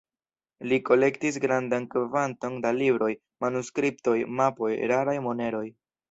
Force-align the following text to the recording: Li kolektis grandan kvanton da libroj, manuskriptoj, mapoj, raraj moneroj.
Li 0.69 0.77
kolektis 0.85 1.35
grandan 1.43 1.83
kvanton 1.91 2.55
da 2.63 2.71
libroj, 2.77 3.09
manuskriptoj, 3.45 4.15
mapoj, 4.39 4.71
raraj 4.93 5.15
moneroj. 5.27 5.63